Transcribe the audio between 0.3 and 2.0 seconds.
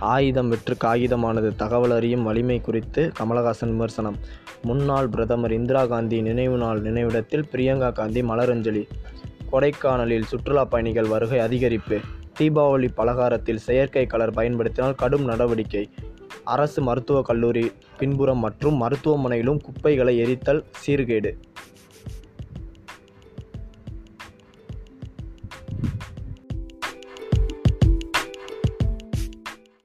வெற்று காகிதமானது தகவல்